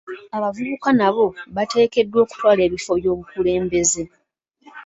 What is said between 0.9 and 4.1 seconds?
nabo bateekeddwa okutwala ebifo by'obukulembeze.